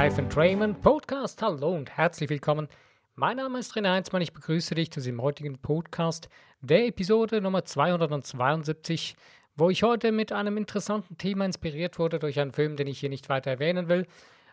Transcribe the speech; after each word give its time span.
Life 0.00 0.22
Raymond 0.36 0.80
Podcast. 0.80 1.42
Hallo 1.42 1.74
und 1.74 1.90
herzlich 1.90 2.30
willkommen. 2.30 2.68
Mein 3.16 3.38
Name 3.38 3.58
ist 3.58 3.72
René 3.76 3.90
Heinzmann. 3.90 4.22
Ich 4.22 4.32
begrüße 4.32 4.76
dich 4.76 4.92
zu 4.92 5.00
diesem 5.00 5.20
heutigen 5.20 5.58
Podcast, 5.58 6.28
der 6.60 6.86
Episode 6.86 7.40
Nummer 7.40 7.64
272, 7.64 9.16
wo 9.56 9.70
ich 9.70 9.82
heute 9.82 10.12
mit 10.12 10.30
einem 10.30 10.56
interessanten 10.56 11.18
Thema 11.18 11.46
inspiriert 11.46 11.98
wurde 11.98 12.20
durch 12.20 12.38
einen 12.38 12.52
Film, 12.52 12.76
den 12.76 12.86
ich 12.86 13.00
hier 13.00 13.08
nicht 13.08 13.28
weiter 13.28 13.50
erwähnen 13.50 13.88
will. 13.88 14.06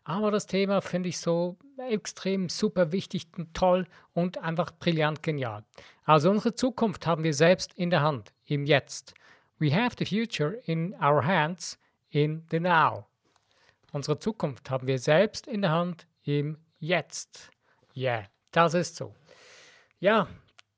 Aber 0.04 0.32
das 0.32 0.48
Thema 0.48 0.82
finde 0.82 1.10
ich 1.10 1.20
so 1.20 1.58
extrem 1.92 2.50
super 2.50 2.92
wichtig 2.92 3.28
und 3.38 3.54
toll 3.54 3.86
und 4.14 4.40
einfach 4.40 4.72
brillant 4.72 5.22
genial. 5.22 5.64
Also 6.06 6.32
unsere 6.32 6.56
Zukunft 6.56 7.06
haben 7.06 7.24
wir 7.24 7.36
selbst 7.36 7.72
in 7.76 7.92
der 7.92 8.02
Hand, 8.02 8.34
im 8.46 8.66
Jetzt. 8.66 9.14
We 9.60 9.72
have 9.72 9.96
the 10.00 10.06
future 10.06 10.58
in 10.66 10.96
our 10.96 11.24
hands, 11.24 11.78
in 12.10 12.48
the 12.50 12.60
now. 12.60 13.06
Unsere 13.96 14.20
Zukunft 14.20 14.70
haben 14.70 14.88
wir 14.88 15.00
selbst 15.00 15.48
in 15.48 15.62
der 15.62 15.72
Hand 15.72 16.06
im 16.24 16.58
Jetzt. 16.80 17.50
Ja, 17.94 18.12
yeah, 18.12 18.24
das 18.52 18.74
ist 18.74 18.98
so. 18.98 19.16
Ja, 20.00 20.28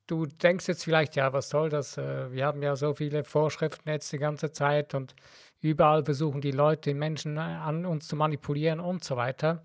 du 0.06 0.26
denkst 0.26 0.68
jetzt 0.68 0.84
vielleicht, 0.84 1.16
ja, 1.16 1.32
was 1.32 1.48
soll 1.48 1.68
das? 1.68 1.98
Äh, 1.98 2.30
wir 2.30 2.46
haben 2.46 2.62
ja 2.62 2.76
so 2.76 2.94
viele 2.94 3.24
Vorschriften 3.24 3.88
jetzt 3.88 4.12
die 4.12 4.18
ganze 4.18 4.52
Zeit 4.52 4.94
und 4.94 5.16
überall 5.60 6.04
versuchen 6.04 6.40
die 6.40 6.52
Leute, 6.52 6.90
die 6.90 6.94
Menschen 6.94 7.38
äh, 7.38 7.40
an 7.40 7.86
uns 7.86 8.06
zu 8.06 8.14
manipulieren 8.14 8.78
und 8.78 9.02
so 9.02 9.16
weiter. 9.16 9.64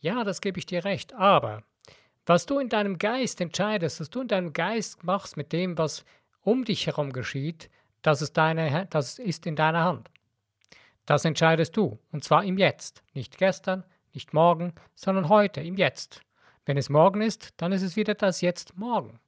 Ja, 0.00 0.24
das 0.24 0.40
gebe 0.40 0.58
ich 0.58 0.66
dir 0.66 0.84
recht. 0.84 1.14
Aber 1.14 1.62
was 2.26 2.46
du 2.46 2.58
in 2.58 2.68
deinem 2.68 2.98
Geist 2.98 3.40
entscheidest, 3.40 4.00
was 4.00 4.10
du 4.10 4.22
in 4.22 4.28
deinem 4.28 4.52
Geist 4.52 5.04
machst 5.04 5.36
mit 5.36 5.52
dem, 5.52 5.78
was 5.78 6.04
um 6.40 6.64
dich 6.64 6.88
herum 6.88 7.12
geschieht, 7.12 7.70
das 8.02 8.22
ist, 8.22 8.36
deine, 8.36 8.88
das 8.90 9.20
ist 9.20 9.46
in 9.46 9.54
deiner 9.54 9.84
Hand. 9.84 10.10
Das 11.08 11.24
entscheidest 11.24 11.74
du, 11.74 11.98
und 12.12 12.22
zwar 12.22 12.44
im 12.44 12.58
Jetzt. 12.58 13.02
Nicht 13.14 13.38
gestern, 13.38 13.82
nicht 14.12 14.34
morgen, 14.34 14.74
sondern 14.94 15.30
heute, 15.30 15.62
im 15.62 15.78
Jetzt. 15.78 16.20
Wenn 16.66 16.76
es 16.76 16.90
morgen 16.90 17.22
ist, 17.22 17.54
dann 17.56 17.72
ist 17.72 17.80
es 17.80 17.96
wieder 17.96 18.12
das 18.12 18.42
Jetzt 18.42 18.76
morgen. 18.76 19.18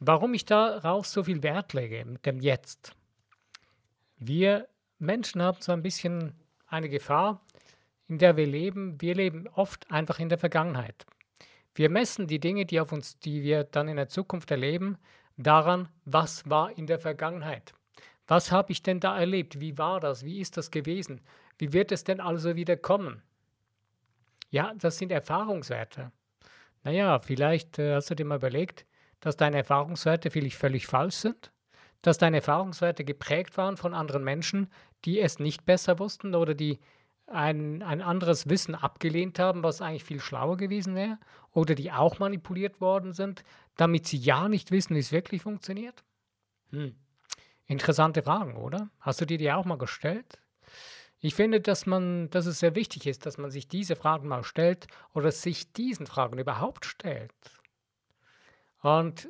Warum 0.00 0.34
ich 0.34 0.46
darauf 0.46 1.06
so 1.06 1.22
viel 1.22 1.44
Wert 1.44 1.74
lege, 1.74 2.04
mit 2.04 2.26
dem 2.26 2.40
Jetzt? 2.40 2.92
Wir 4.16 4.66
Menschen 4.98 5.42
haben 5.42 5.58
so 5.60 5.70
ein 5.70 5.82
bisschen 5.82 6.34
eine 6.66 6.88
Gefahr, 6.88 7.40
in 8.08 8.18
der 8.18 8.36
wir 8.36 8.48
leben. 8.48 9.00
Wir 9.00 9.14
leben 9.14 9.46
oft 9.54 9.88
einfach 9.92 10.18
in 10.18 10.28
der 10.28 10.38
Vergangenheit. 10.38 11.06
Wir 11.76 11.88
messen 11.88 12.26
die 12.26 12.40
Dinge, 12.40 12.66
die, 12.66 12.80
auf 12.80 12.90
uns, 12.90 13.20
die 13.20 13.44
wir 13.44 13.62
dann 13.62 13.86
in 13.86 13.94
der 13.94 14.08
Zukunft 14.08 14.50
erleben, 14.50 14.98
daran, 15.36 15.88
was 16.04 16.50
war 16.50 16.76
in 16.76 16.88
der 16.88 16.98
Vergangenheit. 16.98 17.74
Was 18.28 18.52
habe 18.52 18.72
ich 18.72 18.82
denn 18.82 19.00
da 19.00 19.18
erlebt? 19.18 19.58
Wie 19.58 19.78
war 19.78 20.00
das? 20.00 20.24
Wie 20.24 20.40
ist 20.40 20.56
das 20.56 20.70
gewesen? 20.70 21.22
Wie 21.56 21.72
wird 21.72 21.90
es 21.90 22.04
denn 22.04 22.20
also 22.20 22.54
wieder 22.54 22.76
kommen? 22.76 23.22
Ja, 24.50 24.72
das 24.76 24.98
sind 24.98 25.10
Erfahrungswerte. 25.10 26.12
Naja, 26.84 27.18
vielleicht 27.18 27.78
äh, 27.78 27.94
hast 27.94 28.10
du 28.10 28.14
dir 28.14 28.24
mal 28.24 28.36
überlegt, 28.36 28.86
dass 29.20 29.36
deine 29.36 29.56
Erfahrungswerte 29.56 30.30
vielleicht 30.30 30.56
völlig 30.56 30.86
falsch 30.86 31.16
sind, 31.16 31.52
dass 32.02 32.18
deine 32.18 32.36
Erfahrungswerte 32.36 33.04
geprägt 33.04 33.56
waren 33.56 33.76
von 33.76 33.94
anderen 33.94 34.24
Menschen, 34.24 34.70
die 35.04 35.20
es 35.20 35.38
nicht 35.38 35.64
besser 35.64 35.98
wussten 35.98 36.34
oder 36.34 36.54
die 36.54 36.78
ein, 37.26 37.82
ein 37.82 38.00
anderes 38.00 38.48
Wissen 38.48 38.74
abgelehnt 38.74 39.38
haben, 39.38 39.62
was 39.62 39.82
eigentlich 39.82 40.04
viel 40.04 40.20
schlauer 40.20 40.56
gewesen 40.56 40.94
wäre, 40.94 41.18
oder 41.52 41.74
die 41.74 41.92
auch 41.92 42.18
manipuliert 42.18 42.80
worden 42.80 43.12
sind, 43.12 43.42
damit 43.76 44.06
sie 44.06 44.16
ja 44.16 44.48
nicht 44.48 44.70
wissen, 44.70 44.94
wie 44.94 45.00
es 45.00 45.12
wirklich 45.12 45.42
funktioniert? 45.42 46.04
Hm. 46.70 46.94
Interessante 47.68 48.22
Fragen, 48.22 48.56
oder? 48.56 48.88
Hast 48.98 49.20
du 49.20 49.26
dir 49.26 49.36
die 49.36 49.52
auch 49.52 49.66
mal 49.66 49.76
gestellt? 49.76 50.38
Ich 51.20 51.34
finde, 51.34 51.60
dass, 51.60 51.84
man, 51.84 52.30
dass 52.30 52.46
es 52.46 52.60
sehr 52.60 52.74
wichtig 52.74 53.06
ist, 53.06 53.26
dass 53.26 53.36
man 53.36 53.50
sich 53.50 53.68
diese 53.68 53.94
Fragen 53.94 54.26
mal 54.26 54.42
stellt 54.42 54.86
oder 55.12 55.30
sich 55.30 55.72
diesen 55.74 56.06
Fragen 56.06 56.38
überhaupt 56.38 56.86
stellt. 56.86 57.32
Und 58.80 59.28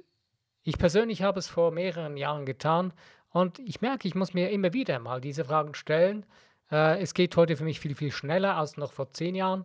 ich 0.63 0.79
persönlich 0.79 1.23
habe 1.23 1.41
es 1.41 1.49
vor 1.49 1.73
mehreren 1.73 2.17
Jahren 2.17 2.47
getan 2.47 2.93
und 3.31 3.59
ich 3.59 3.81
merke, 3.81 4.07
ich 4.07 4.15
muss 4.15 4.35
mir 4.35 4.51
immer 4.51 4.73
wieder 4.73 5.01
mal 5.01 5.21
diese 5.21 5.45
Fragen 5.45 5.75
stellen. 5.75 6.25
Äh, 6.71 7.01
es 7.01 7.15
geht 7.15 7.37
heute 7.37 7.57
für 7.57 7.65
mich 7.65 7.81
viel, 7.81 7.97
viel 7.97 8.13
schneller 8.13 8.57
als 8.57 8.77
noch 8.77 8.93
vor 8.93 9.13
zehn 9.13 9.35
Jahren. 9.35 9.65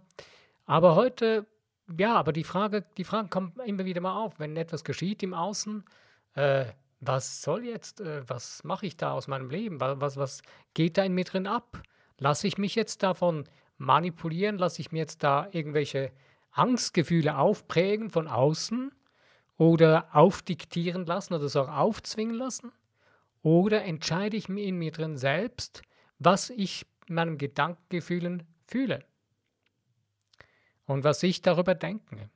Aber 0.66 0.96
heute, 0.96 1.46
ja, 1.96 2.16
aber 2.16 2.34
die 2.34 2.44
Frage, 2.44 2.86
die 2.98 3.04
Fragen 3.04 3.30
kommen 3.30 3.54
immer 3.66 3.86
wieder 3.86 4.02
mal 4.02 4.18
auf, 4.20 4.40
wenn 4.40 4.58
etwas 4.58 4.84
geschieht 4.84 5.22
im 5.22 5.36
Außen. 5.36 5.84
Äh, 6.34 6.66
was 7.08 7.42
soll 7.42 7.66
jetzt, 7.66 8.02
äh, 8.02 8.28
was 8.28 8.64
mache 8.64 8.86
ich 8.86 8.98
da 8.98 9.14
aus 9.14 9.28
meinem 9.28 9.50
Leben? 9.50 9.80
Was, 9.80 10.00
was, 10.00 10.18
was 10.18 10.42
geht 10.74 10.98
da 10.98 11.04
in 11.04 11.14
mir 11.14 11.24
drin 11.24 11.48
ab? 11.48 11.82
Lasse 12.18 12.48
ich 12.48 12.58
mich 12.58 12.76
jetzt 12.76 13.04
davon 13.04 13.46
manipulieren? 13.78 14.58
Lasse 14.58 14.82
ich 14.82 14.92
mir 14.92 15.00
jetzt 15.00 15.24
da 15.24 15.48
irgendwelche 15.52 16.12
Angstgefühle 16.52 17.38
aufprägen 17.38 18.10
von 18.10 18.28
außen 18.28 18.92
oder 19.58 20.08
aufdiktieren 20.14 21.06
lassen 21.06 21.34
oder 21.34 21.50
so 21.50 21.62
auch 21.62 21.70
aufzwingen 21.70 22.36
lassen? 22.36 22.72
Oder 23.42 23.84
entscheide 23.84 24.38
ich 24.38 24.48
mir 24.48 24.64
in 24.64 24.78
mir 24.78 24.92
drin 24.92 25.18
selbst, 25.18 25.82
was 26.20 26.50
ich 26.50 26.86
in 27.08 27.16
meinen 27.16 27.38
Gedankengefühlen 27.38 28.44
fühle? 28.68 29.04
Und 30.86 31.04
was 31.04 31.24
ich 31.24 31.42
darüber 31.42 31.76
denke? 31.76 32.30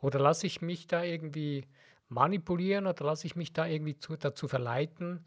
Oder 0.00 0.18
lasse 0.18 0.46
ich 0.46 0.60
mich 0.60 0.86
da 0.86 1.02
irgendwie 1.02 1.66
manipulieren 2.12 2.86
oder 2.86 3.04
lasse 3.04 3.26
ich 3.26 3.36
mich 3.36 3.52
da 3.52 3.66
irgendwie 3.66 3.98
zu, 3.98 4.16
dazu 4.16 4.48
verleiten, 4.48 5.24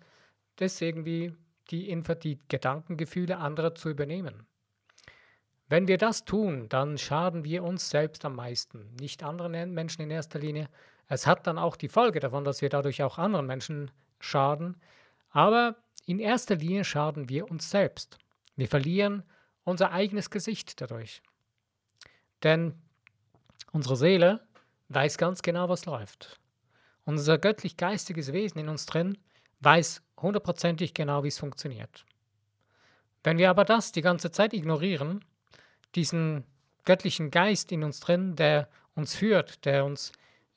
das 0.57 0.79
irgendwie 0.81 1.35
die, 1.69 2.03
die 2.23 2.39
Gedankengefühle 2.47 3.37
anderer 3.37 3.75
zu 3.75 3.89
übernehmen. 3.89 4.47
Wenn 5.67 5.87
wir 5.87 5.97
das 5.97 6.25
tun, 6.25 6.69
dann 6.69 6.97
schaden 6.97 7.43
wir 7.43 7.63
uns 7.63 7.89
selbst 7.89 8.23
am 8.23 8.35
meisten, 8.35 8.93
nicht 8.99 9.23
anderen 9.23 9.73
Menschen 9.73 10.03
in 10.03 10.11
erster 10.11 10.37
Linie. 10.37 10.69
Es 11.07 11.25
hat 11.25 11.47
dann 11.47 11.57
auch 11.57 11.75
die 11.75 11.89
Folge 11.89 12.19
davon, 12.19 12.43
dass 12.43 12.61
wir 12.61 12.69
dadurch 12.69 13.01
auch 13.01 13.17
anderen 13.17 13.47
Menschen 13.47 13.89
schaden, 14.19 14.77
aber 15.29 15.75
in 16.05 16.19
erster 16.19 16.55
Linie 16.55 16.83
schaden 16.83 17.29
wir 17.29 17.49
uns 17.49 17.69
selbst. 17.69 18.19
Wir 18.55 18.67
verlieren 18.67 19.23
unser 19.63 19.91
eigenes 19.91 20.29
Gesicht 20.29 20.79
dadurch. 20.79 21.23
Denn 22.43 22.75
unsere 23.71 23.95
Seele 23.95 24.47
weiß 24.89 25.17
ganz 25.17 25.41
genau, 25.41 25.67
was 25.67 25.85
läuft. 25.85 26.39
Unser 27.05 27.37
göttlich-geistiges 27.37 28.33
Wesen 28.33 28.59
in 28.59 28.69
uns 28.69 28.85
drin 28.85 29.17
weiß 29.61 30.01
hundertprozentig 30.19 30.93
genau, 30.93 31.23
wie 31.23 31.29
es 31.29 31.39
funktioniert. 31.39 32.05
Wenn 33.23 33.37
wir 33.37 33.49
aber 33.49 33.63
das 33.63 33.91
die 33.91 34.01
ganze 34.01 34.31
Zeit 34.31 34.53
ignorieren, 34.53 35.23
diesen 35.95 36.43
göttlichen 36.83 37.31
Geist 37.31 37.71
in 37.71 37.83
uns 37.83 37.99
drin, 37.99 38.35
der 38.35 38.69
uns 38.95 39.15
führt, 39.15 39.65
der 39.65 39.85
uns 39.85 40.11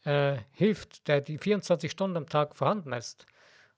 äh, 0.04 0.38
hilft, 0.52 1.08
der 1.08 1.20
die 1.20 1.38
24 1.38 1.90
Stunden 1.90 2.16
am 2.16 2.28
Tag 2.28 2.56
vorhanden 2.56 2.92
ist 2.92 3.26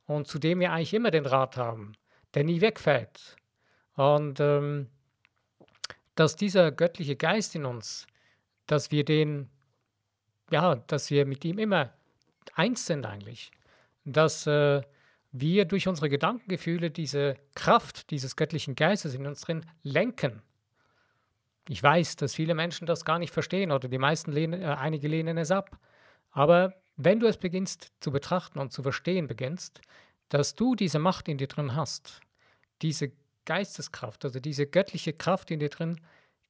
und 0.06 0.26
zu 0.26 0.38
dem 0.38 0.60
wir 0.60 0.72
eigentlich 0.72 0.94
immer 0.94 1.10
den 1.10 1.26
Rat 1.26 1.56
haben, 1.56 1.92
der 2.34 2.44
nie 2.44 2.60
wegfällt. 2.60 3.36
Und 3.94 4.40
ähm, 4.40 4.88
dass 6.14 6.36
dieser 6.36 6.72
göttliche 6.72 7.16
Geist 7.16 7.54
in 7.54 7.64
uns, 7.64 8.06
dass 8.66 8.90
wir 8.90 9.04
den, 9.04 9.48
ja, 10.50 10.76
dass 10.76 11.10
wir 11.10 11.26
mit 11.26 11.44
ihm 11.44 11.58
immer 11.58 11.92
eins 12.54 12.86
sind 12.86 13.06
eigentlich. 13.06 13.50
Dass 14.04 14.46
äh, 14.46 14.82
wir 15.32 15.64
durch 15.64 15.86
unsere 15.86 16.08
Gedankengefühle 16.08 16.90
diese 16.90 17.36
Kraft 17.54 18.10
dieses 18.10 18.36
göttlichen 18.36 18.74
Geistes 18.74 19.14
in 19.14 19.26
uns 19.26 19.42
drin 19.42 19.64
lenken. 19.82 20.42
Ich 21.68 21.82
weiß, 21.82 22.16
dass 22.16 22.34
viele 22.34 22.54
Menschen 22.54 22.86
das 22.86 23.04
gar 23.04 23.18
nicht 23.18 23.32
verstehen 23.32 23.70
oder 23.70 23.88
die 23.88 23.98
meisten 23.98 24.32
lehnen, 24.32 24.60
äh, 24.60 24.66
einige 24.66 25.08
lehnen 25.08 25.38
es 25.38 25.50
ab. 25.50 25.78
Aber 26.32 26.74
wenn 26.96 27.20
du 27.20 27.26
es 27.26 27.36
beginnst 27.36 27.92
zu 28.00 28.10
betrachten 28.10 28.58
und 28.58 28.72
zu 28.72 28.82
verstehen 28.82 29.26
beginnst, 29.26 29.80
dass 30.28 30.54
du 30.54 30.74
diese 30.74 30.98
Macht 30.98 31.28
in 31.28 31.38
dir 31.38 31.48
drin 31.48 31.74
hast, 31.74 32.20
diese 32.82 33.12
Geisteskraft, 33.44 34.24
also 34.24 34.40
diese 34.40 34.66
göttliche 34.66 35.12
Kraft 35.12 35.50
in 35.50 35.60
dir 35.60 35.70
drin, 35.70 36.00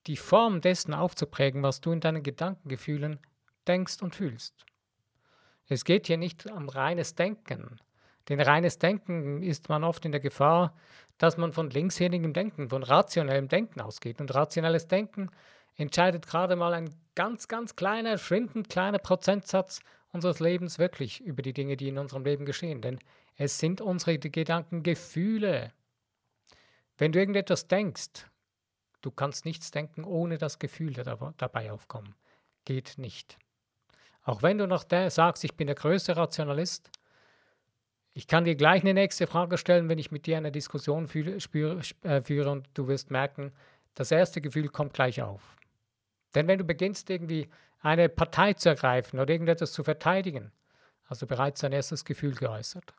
die 0.07 0.17
Form 0.17 0.61
dessen 0.61 0.95
aufzuprägen, 0.95 1.63
was 1.63 1.81
du 1.81 1.93
in 1.93 2.01
deinen 2.01 2.23
Gedankengefühlen 2.23 3.21
denkst 3.67 4.03
und 4.03 4.15
fühlst. 4.15 4.65
Es 5.71 5.85
geht 5.85 6.09
hier 6.09 6.17
nicht 6.17 6.51
um 6.51 6.69
reines 6.69 7.15
Denken. 7.15 7.79
Denn 8.29 8.41
reines 8.41 8.79
Denken 8.79 9.41
ist 9.43 9.69
man 9.69 9.85
oft 9.85 10.05
in 10.05 10.11
der 10.11 10.21
Gefahr, 10.21 10.75
dass 11.17 11.37
man 11.37 11.53
von 11.53 11.71
linkshändigem 11.71 12.33
Denken, 12.33 12.69
von 12.69 12.83
rationellem 12.83 13.47
Denken 13.47 13.81
ausgeht. 13.81 14.21
Und 14.21 14.35
rationelles 14.35 14.89
Denken 14.89 15.31
entscheidet 15.77 16.27
gerade 16.27 16.57
mal 16.57 16.75
ein 16.75 16.91
ganz, 17.15 17.47
ganz 17.47 17.77
kleiner, 17.77 18.19
schwindend 18.19 18.69
kleiner 18.69 18.99
Prozentsatz 18.99 19.81
unseres 20.13 20.41
Lebens 20.41 20.81
wirklich 20.81 21.21
über 21.21 21.41
die 21.41 21.53
Dinge, 21.53 21.77
die 21.77 21.89
in 21.89 21.99
unserem 21.99 22.25
Leben 22.25 22.47
geschehen. 22.47 22.83
Denn 22.83 22.99
es 23.37 23.59
sind 23.59 23.81
unsere 23.81 24.19
Gedanken 24.19 24.83
Gefühle. 24.83 25.73
Wenn 26.99 27.13
du 27.13 27.21
irgendetwas 27.21 27.69
denkst, 27.69 28.27
du 29.03 29.13
kannst 29.13 29.45
nichts 29.45 29.71
denken, 29.71 30.03
ohne 30.03 30.37
das 30.37 30.59
Gefühl 30.59 30.95
dabei 30.95 31.71
aufkommen. 31.71 32.17
Geht 32.65 32.95
nicht. 32.99 33.39
Auch 34.23 34.43
wenn 34.43 34.59
du 34.59 34.67
noch 34.67 34.85
sagst, 35.09 35.45
ich 35.45 35.55
bin 35.55 35.67
der 35.67 35.77
größte 35.77 36.17
Rationalist, 36.17 36.91
ich 38.13 38.27
kann 38.27 38.45
dir 38.45 38.57
gleich 38.57 38.83
eine 38.83 38.95
nächste 38.95 39.27
Frage 39.27 39.57
stellen, 39.57 39.89
wenn 39.89 39.99
ich 39.99 40.11
mit 40.11 40.27
dir 40.27 40.37
eine 40.37 40.53
Diskussion 40.53 41.07
führe, 41.07 41.41
spüre, 41.41 41.81
äh, 42.03 42.21
führe 42.23 42.51
und 42.51 42.69
du 42.75 42.89
wirst 42.89 43.11
merken, 43.11 43.53
das 43.95 44.11
erste 44.11 44.41
Gefühl 44.41 44.69
kommt 44.69 44.95
gleich 44.95 45.23
auf. 45.23 45.57
Denn 46.35 46.49
wenn 46.49 46.59
du 46.59 46.65
beginnst, 46.65 47.09
irgendwie 47.09 47.49
eine 47.81 48.09
Partei 48.09 48.53
zu 48.55 48.69
ergreifen 48.69 49.19
oder 49.21 49.33
irgendetwas 49.33 49.73
zu 49.73 49.85
verteidigen, 49.85 50.53
hast 51.05 51.23
du 51.23 51.27
bereits 51.27 51.61
dein 51.61 51.73
erstes 51.73 52.05
Gefühl 52.05 52.35
geäußert. 52.35 52.95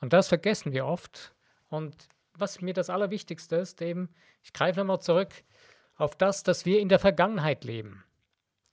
Und 0.00 0.12
das 0.12 0.28
vergessen 0.28 0.72
wir 0.72 0.86
oft. 0.86 1.34
Und 1.68 2.08
was 2.34 2.60
mir 2.60 2.74
das 2.74 2.90
Allerwichtigste 2.90 3.56
ist, 3.56 3.82
eben, 3.82 4.08
ich 4.42 4.52
greife 4.52 4.80
nochmal 4.80 5.00
zurück 5.00 5.30
auf 5.96 6.16
das, 6.16 6.42
dass 6.42 6.64
wir 6.64 6.80
in 6.80 6.88
der 6.88 6.98
Vergangenheit 6.98 7.64
leben. 7.64 8.02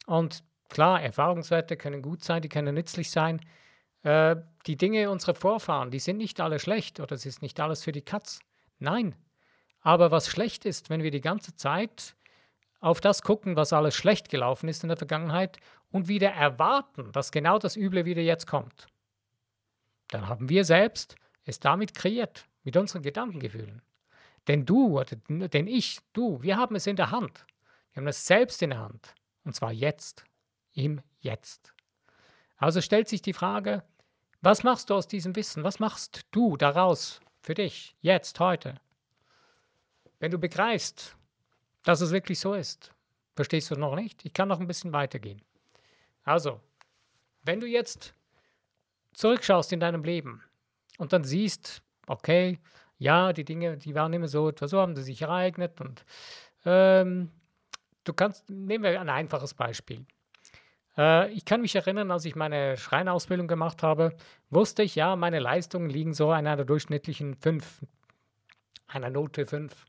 Und 0.06 0.44
klar, 0.70 1.02
Erfahrungswerte 1.02 1.78
können 1.78 2.02
gut 2.02 2.24
sein, 2.24 2.42
die 2.42 2.50
können 2.50 2.76
nützlich 2.76 3.12
sein. 3.12 3.42
Äh, 4.04 4.36
die 4.66 4.78
Dinge 4.78 5.10
unserer 5.10 5.36
Vorfahren, 5.36 5.92
die 5.92 6.00
sind 6.00 6.18
nicht 6.18 6.40
alle 6.40 6.60
schlecht 6.60 7.00
oder 7.00 7.16
es 7.16 7.26
ist 7.26 7.42
nicht 7.42 7.60
alles 7.60 7.84
für 7.84 7.92
die 7.92 8.02
Katz. 8.02 8.40
Nein. 8.80 9.16
Aber 9.82 10.12
was 10.12 10.28
schlecht 10.28 10.66
ist, 10.66 10.90
wenn 10.90 11.04
wir 11.04 11.12
die 11.12 11.22
ganze 11.22 11.56
Zeit 11.56 12.16
auf 12.80 13.02
das 13.02 13.22
gucken, 13.22 13.56
was 13.56 13.74
alles 13.74 13.96
schlecht 13.96 14.30
gelaufen 14.30 14.70
ist 14.70 14.84
in 14.84 14.90
der 14.90 14.98
Vergangenheit 14.98 15.58
und 15.92 16.08
wieder 16.08 16.30
erwarten, 16.30 17.12
dass 17.12 17.32
genau 17.32 17.58
das 17.58 17.76
Üble 17.76 18.06
wieder 18.06 18.22
jetzt 18.22 18.48
kommt, 18.48 18.88
dann 20.10 20.28
haben 20.28 20.50
wir 20.50 20.64
selbst 20.64 21.16
es 21.46 21.60
damit 21.60 21.94
kreiert, 21.94 22.46
mit 22.64 22.76
unseren 22.76 23.02
Gedankengefühlen. 23.02 23.82
Denn 24.48 24.66
du, 24.66 25.00
oder 25.00 25.16
denn 25.28 25.68
ich, 25.68 26.00
du, 26.14 26.42
wir 26.42 26.58
haben 26.58 26.76
es 26.76 26.88
in 26.88 26.96
der 26.96 27.12
Hand. 27.12 27.46
Wir 27.92 28.02
haben 28.02 28.08
es 28.08 28.26
selbst 28.26 28.62
in 28.62 28.72
der 28.72 28.80
Hand. 28.80 29.16
Und 29.44 29.56
zwar 29.56 29.72
jetzt, 29.72 30.26
im 30.78 31.02
Jetzt. 31.20 31.74
Also 32.58 32.82
stellt 32.82 33.08
sich 33.08 33.22
die 33.22 33.34
Frage, 33.34 33.84
was 34.42 34.64
machst 34.64 34.90
du 34.90 34.94
aus 34.94 35.08
diesem 35.08 35.36
Wissen? 35.36 35.64
Was 35.64 35.80
machst 35.80 36.26
du 36.32 36.56
daraus 36.56 37.20
für 37.42 37.56
dich, 37.56 37.98
jetzt, 38.02 38.40
heute? 38.40 38.80
Wenn 40.20 40.32
du 40.32 40.38
begreifst, 40.38 41.18
dass 41.84 42.02
es 42.02 42.12
wirklich 42.12 42.40
so 42.40 42.54
ist, 42.54 42.94
verstehst 43.36 43.72
du 43.72 43.76
noch 43.76 43.96
nicht? 43.96 44.24
Ich 44.26 44.34
kann 44.34 44.48
noch 44.48 44.60
ein 44.60 44.68
bisschen 44.68 44.94
weitergehen. 44.94 45.42
Also, 46.24 46.62
wenn 47.44 47.60
du 47.60 47.68
jetzt 47.68 48.14
zurückschaust 49.14 49.74
in 49.74 49.80
deinem 49.80 50.04
Leben 50.04 50.44
und 50.98 51.14
dann 51.14 51.24
siehst, 51.24 51.82
okay, 52.06 52.60
ja, 53.00 53.34
die 53.34 53.46
Dinge, 53.46 53.78
die 53.78 53.96
waren 53.96 54.14
immer 54.14 54.28
so, 54.28 54.50
etwa 54.50 54.68
so 54.68 54.80
haben 54.80 54.96
sie 54.96 55.04
sich 55.04 55.22
ereignet 55.22 55.82
und 55.82 56.06
ähm, 56.66 57.32
du 58.04 58.14
kannst, 58.14 58.50
nehmen 58.50 58.84
wir 58.84 59.00
ein 59.00 59.10
einfaches 59.10 59.54
Beispiel. 59.54 60.06
Äh, 60.98 61.32
ich 61.32 61.46
kann 61.46 61.62
mich 61.62 61.76
erinnern, 61.76 62.12
als 62.12 62.26
ich 62.26 62.36
meine 62.36 62.78
Schreinausbildung 62.78 63.48
gemacht 63.48 63.84
habe, 63.84 64.16
wusste 64.50 64.84
ich, 64.84 64.96
ja, 64.96 65.16
meine 65.16 65.40
Leistungen 65.40 65.90
liegen 65.90 66.14
so 66.14 66.32
an 66.32 66.48
einer 66.48 66.66
durchschnittlichen 66.66 67.36
5, 67.36 67.86
einer 68.88 69.10
Note 69.10 69.46
5. 69.46 69.86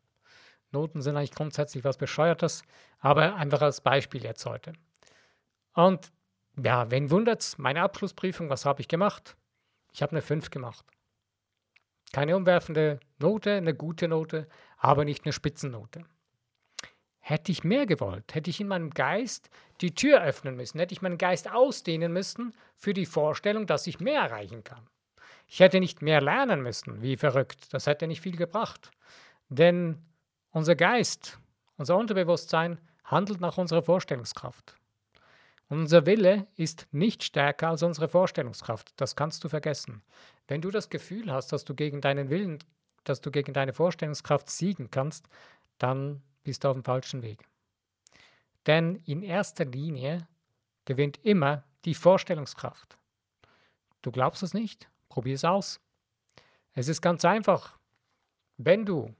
Noten 0.70 1.00
sind 1.00 1.16
eigentlich 1.16 1.32
grundsätzlich 1.34 1.84
was 1.84 1.96
Bescheuertes, 1.96 2.62
aber 2.98 3.36
einfach 3.36 3.62
als 3.62 3.80
Beispiel 3.80 4.22
jetzt 4.22 4.44
heute. 4.44 4.74
Und 5.74 6.12
ja, 6.62 6.90
wen 6.90 7.10
wundert's? 7.10 7.56
Meine 7.56 7.82
Abschlussprüfung, 7.82 8.50
was 8.50 8.66
habe 8.66 8.80
ich 8.80 8.88
gemacht? 8.88 9.36
Ich 9.92 10.02
habe 10.02 10.12
eine 10.12 10.22
5 10.22 10.50
gemacht. 10.50 10.84
Keine 12.12 12.36
umwerfende 12.36 13.00
Note, 13.18 13.52
eine 13.52 13.74
gute 13.74 14.08
Note, 14.08 14.48
aber 14.76 15.04
nicht 15.04 15.24
eine 15.24 15.32
Spitzennote. 15.32 16.04
Hätte 17.28 17.52
ich 17.52 17.62
mehr 17.62 17.84
gewollt, 17.84 18.34
hätte 18.34 18.48
ich 18.48 18.58
in 18.58 18.68
meinem 18.68 18.88
Geist 18.88 19.50
die 19.82 19.94
Tür 19.94 20.22
öffnen 20.22 20.56
müssen, 20.56 20.78
hätte 20.78 20.94
ich 20.94 21.02
meinen 21.02 21.18
Geist 21.18 21.50
ausdehnen 21.50 22.10
müssen 22.10 22.54
für 22.74 22.94
die 22.94 23.04
Vorstellung, 23.04 23.66
dass 23.66 23.86
ich 23.86 24.00
mehr 24.00 24.22
erreichen 24.22 24.64
kann. 24.64 24.88
Ich 25.46 25.60
hätte 25.60 25.78
nicht 25.78 26.00
mehr 26.00 26.22
lernen 26.22 26.62
müssen, 26.62 27.02
wie 27.02 27.18
verrückt, 27.18 27.74
das 27.74 27.86
hätte 27.86 28.06
nicht 28.06 28.22
viel 28.22 28.38
gebracht. 28.38 28.90
Denn 29.50 29.98
unser 30.52 30.74
Geist, 30.74 31.38
unser 31.76 31.98
Unterbewusstsein 31.98 32.80
handelt 33.04 33.42
nach 33.42 33.58
unserer 33.58 33.82
Vorstellungskraft. 33.82 34.76
Unser 35.68 36.06
Wille 36.06 36.46
ist 36.56 36.86
nicht 36.92 37.22
stärker 37.22 37.68
als 37.68 37.82
unsere 37.82 38.08
Vorstellungskraft. 38.08 38.94
Das 38.96 39.16
kannst 39.16 39.44
du 39.44 39.50
vergessen. 39.50 40.00
Wenn 40.46 40.62
du 40.62 40.70
das 40.70 40.88
Gefühl 40.88 41.30
hast, 41.30 41.52
dass 41.52 41.66
du 41.66 41.74
gegen 41.74 42.00
deinen 42.00 42.30
Willen, 42.30 42.64
dass 43.04 43.20
du 43.20 43.30
gegen 43.30 43.52
deine 43.52 43.74
Vorstellungskraft 43.74 44.48
siegen 44.48 44.90
kannst, 44.90 45.28
dann 45.76 46.22
bist 46.44 46.64
du 46.64 46.68
auf 46.68 46.74
dem 46.74 46.84
falschen 46.84 47.22
Weg. 47.22 47.46
Denn 48.66 48.96
in 49.04 49.22
erster 49.22 49.64
Linie 49.64 50.26
gewinnt 50.84 51.24
immer 51.24 51.64
die 51.84 51.94
Vorstellungskraft. 51.94 52.98
Du 54.02 54.10
glaubst 54.10 54.42
es 54.42 54.54
nicht? 54.54 54.88
Probier 55.08 55.34
es 55.34 55.44
aus. 55.44 55.80
Es 56.74 56.88
ist 56.88 57.02
ganz 57.02 57.24
einfach. 57.24 57.78
Wenn 58.56 58.84
du 58.84 59.14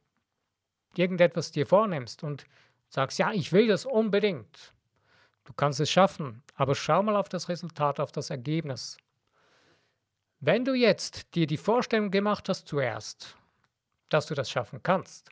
irgendetwas 0.95 1.51
dir 1.51 1.67
vornimmst 1.67 2.23
und 2.23 2.47
sagst, 2.89 3.19
ja, 3.19 3.33
ich 3.33 3.53
will 3.53 3.69
das 3.69 3.85
unbedingt, 3.85 4.73
Du 5.49 5.55
kannst 5.55 5.81
es 5.81 5.91
schaffen, 5.91 6.43
aber 6.57 6.75
schau 6.75 7.03
mal 7.03 7.17
auf 7.17 7.31
das 7.31 7.49
Resultat, 7.49 8.01
auf 8.01 8.13
das 8.13 8.29
Ergebnis. 8.29 8.99
Wenn 10.41 10.67
du 10.67 10.75
jetzt 10.75 11.35
dir 11.35 11.47
die 11.47 11.57
Vorstellung 11.57 12.11
gemacht 12.11 12.51
hast 12.51 12.69
zuerst, 12.69 13.35
dass 14.11 14.27
du 14.27 14.35
das 14.35 14.51
schaffen 14.51 14.83
kannst, 14.83 15.31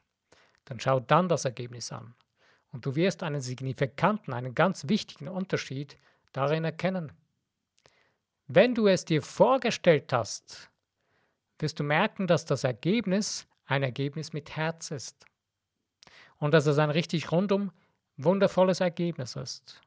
dann 0.66 0.78
schau 0.78 1.00
dann 1.00 1.28
das 1.28 1.44
Ergebnis 1.44 1.90
an. 1.90 2.14
Und 2.72 2.84
du 2.84 2.94
wirst 2.94 3.22
einen 3.22 3.40
signifikanten, 3.40 4.34
einen 4.34 4.54
ganz 4.54 4.88
wichtigen 4.88 5.28
Unterschied 5.28 5.96
darin 6.32 6.64
erkennen. 6.64 7.12
Wenn 8.46 8.74
du 8.74 8.86
es 8.86 9.04
dir 9.04 9.22
vorgestellt 9.22 10.12
hast, 10.12 10.70
wirst 11.58 11.80
du 11.80 11.84
merken, 11.84 12.26
dass 12.26 12.44
das 12.44 12.64
Ergebnis 12.64 13.46
ein 13.64 13.82
Ergebnis 13.82 14.32
mit 14.32 14.56
Herz 14.56 14.90
ist. 14.90 15.24
Und 16.38 16.52
dass 16.52 16.66
es 16.66 16.78
ein 16.78 16.90
richtig 16.90 17.32
rundum 17.32 17.72
wundervolles 18.18 18.80
Ergebnis 18.80 19.36
ist. 19.36 19.80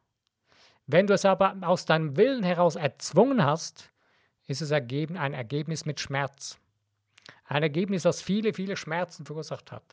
Wenn 0.87 1.07
du 1.07 1.13
es 1.13 1.25
aber 1.25 1.55
aus 1.61 1.85
deinem 1.85 2.17
Willen 2.17 2.43
heraus 2.43 2.75
erzwungen 2.75 3.43
hast, 3.43 3.91
ist 4.47 4.61
es 4.61 4.71
ein 4.71 5.33
Ergebnis 5.33 5.85
mit 5.85 5.99
Schmerz. 5.99 6.57
Ein 7.45 7.63
Ergebnis, 7.63 8.03
das 8.03 8.21
viele, 8.21 8.53
viele 8.53 8.75
Schmerzen 8.75 9.25
verursacht 9.25 9.71
hat. 9.71 9.83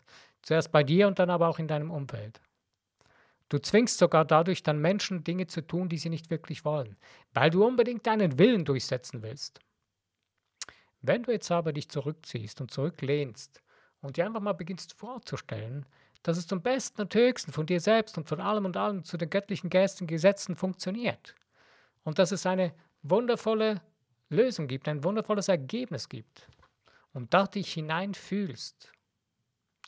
Zuerst 0.43 0.73
bei 0.73 0.85
dir 0.85 1.07
und 1.09 1.19
dann 1.19 1.31
aber 1.31 1.49
auch 1.49 1.59
in 1.59 1.69
deinem 1.69 1.91
Umfeld. 1.91 2.41
Du 3.49 3.59
zwingst 3.59 3.99
sogar 3.99 4.25
dadurch 4.25 4.63
dann 4.63 4.81
Menschen 4.81 5.23
Dinge 5.23 5.47
zu 5.47 5.61
tun, 5.61 5.89
die 5.89 5.99
sie 5.99 6.11
nicht 6.11 6.31
wirklich 6.31 6.65
wollen, 6.65 6.97
weil 7.33 7.51
du 7.51 7.65
unbedingt 7.65 8.07
deinen 8.07 8.39
Willen 8.39 8.65
durchsetzen 8.65 9.23
willst. 9.23 9.61
Wenn 11.01 11.23
du 11.23 11.31
jetzt 11.31 11.51
aber 11.53 11.73
dich 11.73 11.89
zurückziehst 11.89 12.61
und 12.61 12.73
zurücklehnst 12.73 13.63
und 14.01 14.17
dir 14.17 14.27
einfach 14.27 14.41
mal 14.41 14.53
beginnst 14.53 14.95
vorzustellen, 14.95 15.87
dass 16.25 16.39
es 16.39 16.49
zum 16.49 16.61
Besten 16.61 17.03
und 17.03 17.15
Höchsten 17.15 17.53
von 17.53 17.67
dir 17.67 17.79
selbst 17.79 18.19
und 18.19 18.29
von 18.29 18.41
allem 18.41 18.65
und 18.65 18.77
allem 18.77 19.05
zu 19.05 19.17
den 19.17 19.31
göttlichen 19.31 19.71
Gesten 19.71 20.09
Gesetzen 20.09 20.57
funktioniert. 20.57 21.37
Und 22.03 22.19
dass 22.19 22.33
es 22.33 22.47
eine 22.47 22.75
wundervolle 23.03 23.81
Lösung 24.29 24.67
gibt, 24.67 24.89
ein 24.89 25.05
wundervolles 25.05 25.47
Ergebnis 25.47 26.09
gibt. 26.09 26.49
Und 27.13 27.33
da 27.33 27.47
dich 27.47 27.73
hineinfühlst, 27.73 28.93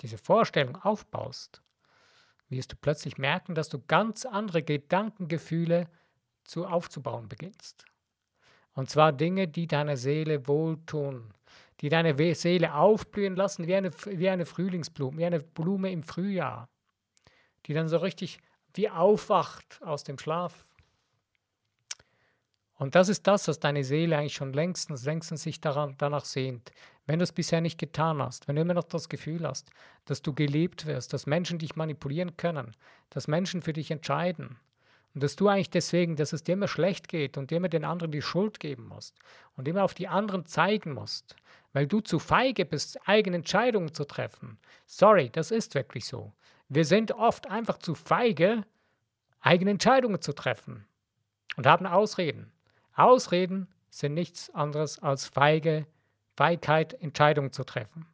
diese 0.00 0.19
Vorstellung 0.19 0.76
aufbaust, 0.76 1.62
wirst 2.49 2.73
du 2.73 2.76
plötzlich 2.76 3.19
merken, 3.19 3.55
dass 3.55 3.69
du 3.69 3.78
ganz 3.87 4.25
andere 4.25 4.62
Gedankengefühle 4.62 5.88
zu 6.45 6.67
aufzubauen 6.67 7.28
beginnst. 7.28 7.85
Und 8.73 8.88
zwar 8.90 9.12
Dinge, 9.12 9.49
die 9.49 9.67
deiner 9.67 9.97
Seele 9.97 10.47
wohltun, 10.47 11.35
die 11.81 11.88
deine 11.88 12.35
Seele 12.35 12.75
aufblühen 12.75 13.37
lassen 13.37 13.67
wie 13.67 13.75
eine, 13.75 13.90
wie 13.93 14.28
eine 14.28 14.47
Frühlingsblume, 14.47 15.19
wie 15.19 15.25
eine 15.25 15.40
Blume 15.40 15.93
im 15.93 16.02
Frühjahr, 16.02 16.69
die 17.67 17.75
dann 17.75 17.88
so 17.88 17.99
richtig 17.99 18.38
wie 18.75 18.88
aufwacht 18.88 19.81
aus 19.83 20.05
dem 20.05 20.19
Schlaf. 20.19 20.64
Und 22.78 22.94
das 22.94 23.08
ist 23.08 23.26
das, 23.26 23.49
was 23.49 23.58
deine 23.58 23.85
Seele 23.85 24.16
eigentlich 24.16 24.35
schon 24.35 24.52
längstens, 24.52 25.04
längstens 25.04 25.42
sich 25.42 25.61
daran, 25.61 25.97
danach 25.99 26.25
sehnt. 26.25 26.70
Wenn 27.06 27.18
du 27.18 27.25
es 27.25 27.32
bisher 27.32 27.61
nicht 27.61 27.78
getan 27.78 28.23
hast, 28.23 28.47
wenn 28.47 28.56
du 28.56 28.62
immer 28.62 28.75
noch 28.75 28.85
das 28.85 29.08
Gefühl 29.08 29.47
hast, 29.47 29.70
dass 30.04 30.23
du 30.23 30.32
gelebt 30.32 30.87
wirst, 30.87 31.12
dass 31.12 31.26
Menschen 31.26 31.58
dich 31.58 31.75
manipulieren 31.75 32.37
können, 32.37 32.76
dass 33.11 33.28
Menschen 33.28 33.62
für 33.62 33.73
dich 33.73 33.90
entscheiden, 33.90 34.58
und 35.14 35.23
dass 35.23 35.37
du 35.37 35.49
eigentlich 35.49 35.70
deswegen, 35.70 36.16
dass 36.16 36.32
es 36.32 36.44
dir 36.44 36.52
immer 36.52 36.68
schlecht 36.68 37.08
geht 37.08 37.38
und 37.38 37.50
dir 37.50 37.56
immer 37.56 37.68
den 37.68 37.85
anderen 37.85 38.12
die 38.12 38.23
Schuld 38.23 38.61
geben 38.61 38.87
musst 38.87 39.18
und 39.56 39.66
immer 39.66 39.82
auf 39.82 39.94
die 39.94 40.06
anderen 40.06 40.47
zeigen 40.47 40.92
musst, 40.92 41.35
weil 41.73 41.87
du 41.87 42.00
zu 42.00 42.18
feige 42.18 42.64
bist, 42.64 43.00
eigene 43.08 43.37
Entscheidungen 43.37 43.92
zu 43.92 44.04
treffen. 44.04 44.58
Sorry, 44.87 45.30
das 45.30 45.50
ist 45.50 45.75
wirklich 45.75 46.04
so. 46.04 46.32
Wir 46.68 46.85
sind 46.85 47.12
oft 47.12 47.50
einfach 47.50 47.78
zu 47.78 47.94
feige, 47.94 48.64
eigene 49.40 49.73
Entscheidungen 49.73 50.20
zu 50.20 50.32
treffen 50.35 50.87
und 51.56 51.66
haben 51.66 51.87
Ausreden. 51.87 52.52
Ausreden 52.99 53.69
sind 53.90 54.14
nichts 54.14 54.50
anderes 54.50 54.99
als 54.99 55.26
feige 55.26 55.87
Feigheit, 56.37 56.95
Entscheidungen 56.95 57.52
zu 57.52 57.64
treffen. 57.64 58.07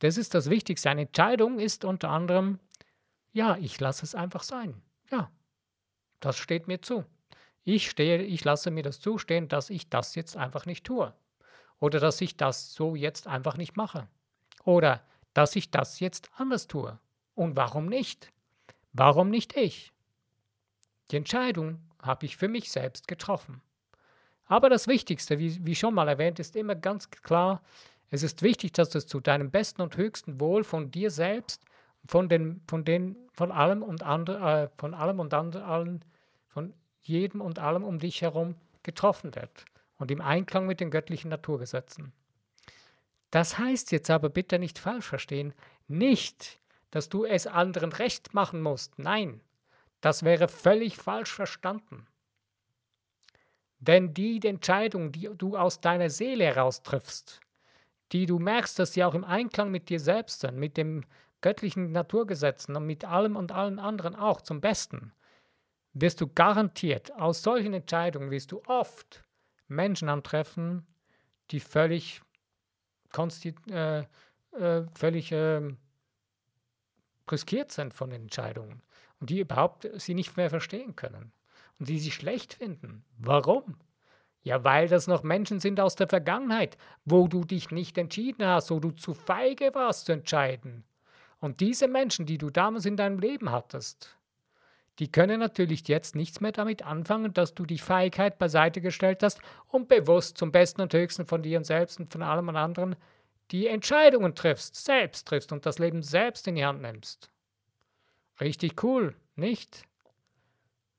Das 0.00 0.16
ist 0.16 0.34
das 0.34 0.50
Wichtigste. 0.50 0.90
Eine 0.90 1.02
Entscheidung 1.02 1.58
ist 1.58 1.84
unter 1.84 2.10
anderem, 2.10 2.58
ja, 3.32 3.56
ich 3.56 3.78
lasse 3.78 4.04
es 4.04 4.14
einfach 4.14 4.42
sein. 4.42 4.82
Ja, 5.10 5.30
das 6.20 6.36
steht 6.36 6.66
mir 6.66 6.82
zu. 6.82 7.04
Ich 7.64 7.88
stehe, 7.88 8.22
ich 8.22 8.44
lasse 8.44 8.72
mir 8.72 8.82
das 8.82 9.00
zustehen, 9.00 9.48
dass 9.48 9.70
ich 9.70 9.88
das 9.88 10.16
jetzt 10.16 10.36
einfach 10.36 10.66
nicht 10.66 10.84
tue. 10.84 11.14
Oder 11.78 12.00
dass 12.00 12.20
ich 12.20 12.36
das 12.36 12.74
so 12.74 12.96
jetzt 12.96 13.28
einfach 13.28 13.56
nicht 13.56 13.76
mache. 13.76 14.08
Oder 14.64 15.04
dass 15.34 15.54
ich 15.54 15.70
das 15.70 16.00
jetzt 16.00 16.30
anders 16.36 16.66
tue. 16.66 16.98
Und 17.34 17.56
warum 17.56 17.86
nicht? 17.86 18.32
Warum 18.92 19.30
nicht 19.30 19.56
ich? 19.56 19.92
Die 21.10 21.16
Entscheidung 21.16 21.80
habe 22.02 22.26
ich 22.26 22.36
für 22.36 22.48
mich 22.48 22.70
selbst 22.70 23.08
getroffen. 23.08 23.62
Aber 24.46 24.68
das 24.68 24.86
Wichtigste, 24.88 25.38
wie, 25.38 25.64
wie 25.64 25.74
schon 25.74 25.94
mal 25.94 26.08
erwähnt, 26.08 26.38
ist 26.38 26.56
immer 26.56 26.74
ganz 26.74 27.10
klar, 27.10 27.62
es 28.10 28.22
ist 28.22 28.42
wichtig, 28.42 28.72
dass 28.72 28.94
es 28.94 29.06
zu 29.06 29.20
deinem 29.20 29.50
besten 29.50 29.80
und 29.80 29.96
höchsten 29.96 30.38
Wohl 30.40 30.64
von 30.64 30.90
dir 30.90 31.10
selbst, 31.10 31.64
von, 32.06 32.28
den, 32.28 32.60
von, 32.68 32.84
den, 32.84 33.16
von 33.32 33.50
allem 33.50 33.82
und 33.82 34.02
andre, 34.02 34.64
äh, 34.64 34.68
von 34.76 34.92
allem 34.92 35.20
und 35.20 35.32
anderen, 35.32 36.04
von 36.48 36.74
jedem 37.00 37.40
und 37.40 37.58
allem 37.58 37.84
um 37.84 37.98
dich 37.98 38.20
herum 38.20 38.56
getroffen 38.82 39.34
wird 39.34 39.64
und 39.98 40.10
im 40.10 40.20
Einklang 40.20 40.66
mit 40.66 40.80
den 40.80 40.90
göttlichen 40.90 41.30
Naturgesetzen. 41.30 42.12
Das 43.30 43.58
heißt 43.58 43.92
jetzt 43.92 44.10
aber 44.10 44.28
bitte 44.28 44.58
nicht 44.58 44.78
falsch 44.78 45.06
verstehen, 45.06 45.54
nicht, 45.88 46.58
dass 46.90 47.08
du 47.08 47.24
es 47.24 47.46
anderen 47.46 47.92
recht 47.92 48.34
machen 48.34 48.60
musst. 48.60 48.98
Nein, 48.98 49.40
das 50.02 50.24
wäre 50.24 50.48
völlig 50.48 50.96
falsch 50.96 51.32
verstanden. 51.32 52.06
Denn 53.78 54.12
die 54.12 54.40
Entscheidung, 54.44 55.12
die 55.12 55.30
du 55.34 55.56
aus 55.56 55.80
deiner 55.80 56.10
Seele 56.10 56.44
heraus 56.44 56.82
triffst, 56.82 57.40
die 58.10 58.26
du 58.26 58.38
merkst, 58.38 58.78
dass 58.78 58.92
sie 58.92 59.04
auch 59.04 59.14
im 59.14 59.24
Einklang 59.24 59.70
mit 59.70 59.88
dir 59.88 60.00
selbst 60.00 60.40
sind, 60.40 60.58
mit 60.58 60.76
den 60.76 61.06
göttlichen 61.40 61.92
Naturgesetzen 61.92 62.76
und 62.76 62.86
mit 62.86 63.04
allem 63.04 63.36
und 63.36 63.52
allen 63.52 63.78
anderen 63.78 64.14
auch 64.14 64.40
zum 64.40 64.60
Besten, 64.60 65.12
wirst 65.94 66.20
du 66.20 66.26
garantiert, 66.26 67.12
aus 67.12 67.42
solchen 67.42 67.72
Entscheidungen 67.72 68.30
wirst 68.30 68.52
du 68.52 68.62
oft 68.66 69.24
Menschen 69.68 70.08
antreffen, 70.08 70.86
die 71.50 71.60
völlig, 71.60 72.22
äh, 73.70 74.00
äh, 74.00 74.84
völlig 74.94 75.32
äh, 75.32 75.60
riskiert 77.30 77.70
sind 77.70 77.94
von 77.94 78.10
den 78.10 78.22
Entscheidungen 78.22 78.82
und 79.22 79.30
die 79.30 79.38
überhaupt 79.38 79.88
sie 79.94 80.14
nicht 80.14 80.36
mehr 80.36 80.50
verstehen 80.50 80.96
können 80.96 81.32
und 81.78 81.88
die 81.88 82.00
sie 82.00 82.10
schlecht 82.10 82.54
finden. 82.54 83.04
Warum? 83.18 83.76
Ja, 84.42 84.64
weil 84.64 84.88
das 84.88 85.06
noch 85.06 85.22
Menschen 85.22 85.60
sind 85.60 85.78
aus 85.78 85.94
der 85.94 86.08
Vergangenheit, 86.08 86.76
wo 87.04 87.28
du 87.28 87.44
dich 87.44 87.70
nicht 87.70 87.96
entschieden 87.98 88.44
hast, 88.44 88.72
wo 88.72 88.80
du 88.80 88.90
zu 88.90 89.14
feige 89.14 89.76
warst 89.76 90.06
zu 90.06 90.12
entscheiden. 90.12 90.82
Und 91.38 91.60
diese 91.60 91.86
Menschen, 91.86 92.26
die 92.26 92.36
du 92.36 92.50
damals 92.50 92.84
in 92.84 92.96
deinem 92.96 93.20
Leben 93.20 93.52
hattest, 93.52 94.18
die 94.98 95.10
können 95.10 95.38
natürlich 95.38 95.86
jetzt 95.86 96.16
nichts 96.16 96.40
mehr 96.40 96.50
damit 96.50 96.84
anfangen, 96.84 97.32
dass 97.32 97.54
du 97.54 97.64
die 97.64 97.78
Feigheit 97.78 98.38
beiseite 98.38 98.80
gestellt 98.80 99.22
hast 99.22 99.40
und 99.68 99.86
bewusst 99.86 100.36
zum 100.36 100.50
Besten 100.50 100.80
und 100.80 100.92
Höchsten 100.92 101.26
von 101.26 101.44
dir 101.44 101.58
und 101.58 101.64
selbst 101.64 102.00
und 102.00 102.12
von 102.12 102.22
allem 102.22 102.48
anderen 102.48 102.96
die 103.52 103.68
Entscheidungen 103.68 104.34
triffst, 104.34 104.74
selbst 104.74 105.28
triffst 105.28 105.52
und 105.52 105.64
das 105.64 105.78
Leben 105.78 106.02
selbst 106.02 106.48
in 106.48 106.56
die 106.56 106.64
Hand 106.64 106.82
nimmst. 106.82 107.31
Richtig 108.40 108.82
cool, 108.82 109.14
nicht? 109.36 109.84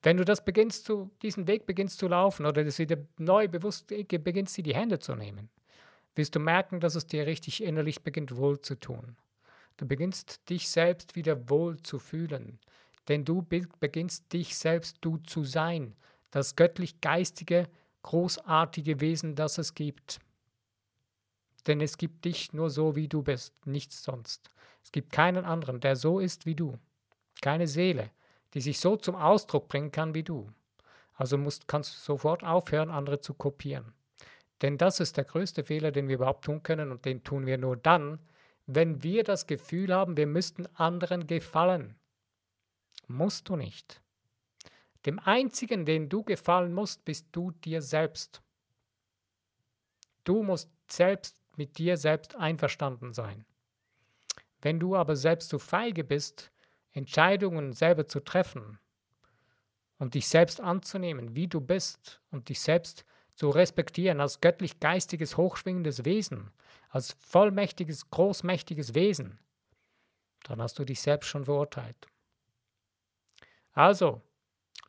Wenn 0.02 0.18
du 0.18 0.26
das 0.26 0.44
beginnst 0.44 0.86
zu, 0.86 1.12
diesen 1.22 1.48
Weg 1.48 1.66
beginnst 1.66 1.98
zu 1.98 2.08
laufen 2.08 2.46
oder 2.46 2.64
das 2.64 2.78
wieder 2.78 2.98
neu 3.18 3.48
bewusst 3.48 3.88
beginnst, 3.88 4.58
dir 4.58 4.64
die 4.64 4.76
Hände 4.76 5.00
zu 5.00 5.16
nehmen, 5.16 5.50
wirst 6.16 6.36
du 6.36 6.40
merken, 6.40 6.80
dass 6.80 6.96
es 6.96 7.08
dir 7.08 7.26
richtig 7.26 7.64
innerlich 7.64 8.04
beginnt 8.04 8.36
wohl 8.36 8.60
zu 8.62 8.76
tun. 8.76 9.16
Du 9.78 9.88
beginnst 9.88 10.50
dich 10.50 10.70
selbst 10.70 11.16
wieder 11.16 11.50
wohl 11.50 11.82
zu 11.82 12.00
fühlen, 12.00 12.60
denn 13.08 13.26
du 13.26 13.42
beginnst 13.80 14.32
dich 14.32 14.56
selbst 14.56 14.98
du 15.02 15.18
zu 15.18 15.44
sein, 15.44 15.96
das 16.32 16.56
göttlich-geistige, 16.56 17.68
großartige 18.04 19.00
Wesen, 19.00 19.36
das 19.36 19.58
es 19.58 19.74
gibt. 19.74 20.20
Denn 21.66 21.80
es 21.80 21.98
gibt 21.98 22.26
dich 22.26 22.52
nur 22.54 22.70
so, 22.70 22.96
wie 22.96 23.08
du 23.08 23.24
bist, 23.24 23.54
nichts 23.66 24.04
sonst. 24.04 24.50
Es 24.84 24.92
gibt 24.92 25.12
keinen 25.12 25.46
anderen, 25.46 25.80
der 25.80 25.96
so 25.96 26.20
ist 26.20 26.46
wie 26.46 26.56
du. 26.56 26.78
Keine 27.44 27.68
Seele, 27.68 28.10
die 28.54 28.62
sich 28.62 28.80
so 28.80 28.96
zum 28.96 29.18
Ausdruck 29.18 29.68
bringen 29.68 29.92
kann 29.92 30.16
wie 30.16 30.24
du. 30.24 30.50
Also 31.14 31.38
musst, 31.38 31.68
kannst 31.68 31.94
du 31.94 32.00
sofort 32.00 32.42
aufhören, 32.42 32.90
andere 32.90 33.20
zu 33.20 33.34
kopieren. 33.34 33.92
Denn 34.62 34.78
das 34.78 35.02
ist 35.02 35.18
der 35.18 35.26
größte 35.26 35.66
Fehler, 35.66 35.92
den 35.92 36.08
wir 36.08 36.16
überhaupt 36.16 36.46
tun 36.46 36.64
können 36.64 36.90
und 36.90 37.04
den 37.04 37.22
tun 37.26 37.46
wir 37.46 37.58
nur 37.58 37.76
dann, 37.76 38.20
wenn 38.66 39.04
wir 39.04 39.26
das 39.26 39.46
Gefühl 39.46 39.94
haben, 39.94 40.16
wir 40.16 40.26
müssten 40.26 40.68
anderen 40.78 41.28
gefallen. 41.28 41.98
Musst 43.08 43.50
du 43.50 43.58
nicht. 43.58 44.02
Dem 45.06 45.20
einzigen, 45.20 45.84
den 45.84 46.08
du 46.08 46.24
gefallen 46.24 46.74
musst, 46.74 47.04
bist 47.04 47.28
du 47.34 47.52
dir 47.52 47.82
selbst. 47.82 48.42
Du 50.24 50.44
musst 50.44 50.72
selbst 50.88 51.44
mit 51.58 51.78
dir 51.78 51.98
selbst 51.98 52.38
einverstanden 52.38 53.12
sein. 53.12 53.44
Wenn 54.62 54.80
du 54.80 54.96
aber 54.96 55.18
selbst 55.18 55.50
zu 55.50 55.60
feige 55.60 56.06
bist, 56.06 56.53
Entscheidungen 56.94 57.74
selber 57.74 58.08
zu 58.08 58.20
treffen 58.20 58.80
und 59.98 60.14
dich 60.14 60.28
selbst 60.28 60.62
anzunehmen, 60.62 61.36
wie 61.36 61.48
du 61.48 61.60
bist 61.60 62.22
und 62.32 62.50
dich 62.50 62.62
selbst 62.62 63.06
zu 63.36 63.50
respektieren 63.50 64.22
als 64.22 64.42
göttlich-geistiges, 64.42 65.38
hochschwingendes 65.38 66.06
Wesen, 66.06 66.52
als 66.90 67.14
vollmächtiges, 67.20 68.10
großmächtiges 68.12 68.94
Wesen, 68.94 69.40
dann 70.44 70.62
hast 70.62 70.78
du 70.78 70.86
dich 70.86 71.02
selbst 71.02 71.28
schon 71.28 71.46
verurteilt. 71.46 72.08
Also, 73.72 74.22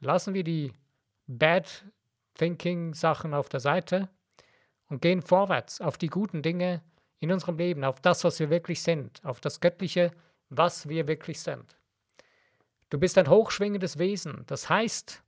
lassen 0.00 0.34
wir 0.34 0.44
die 0.44 0.72
Bad 1.26 1.86
Thinking 2.34 2.92
Sachen 2.92 3.32
auf 3.32 3.48
der 3.48 3.60
Seite 3.60 4.10
und 4.88 5.00
gehen 5.00 5.22
vorwärts 5.22 5.80
auf 5.80 5.96
die 5.96 6.08
guten 6.08 6.42
Dinge 6.42 6.82
in 7.18 7.32
unserem 7.32 7.56
Leben, 7.56 7.84
auf 7.84 8.00
das, 8.00 8.24
was 8.24 8.38
wir 8.40 8.50
wirklich 8.50 8.82
sind, 8.82 9.24
auf 9.24 9.40
das 9.40 9.60
Göttliche, 9.60 10.12
was 10.50 10.88
wir 10.88 11.08
wirklich 11.08 11.40
sind. 11.40 11.78
Du 12.90 12.98
bist 12.98 13.18
ein 13.18 13.28
hochschwingendes 13.28 13.98
Wesen. 13.98 14.44
Das 14.46 14.68
heißt, 14.68 15.22